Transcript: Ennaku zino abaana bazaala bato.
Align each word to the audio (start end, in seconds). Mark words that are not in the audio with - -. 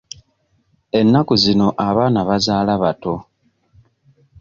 Ennaku 0.99 1.33
zino 1.43 1.67
abaana 1.87 2.19
bazaala 2.29 2.73
bato. 2.83 3.15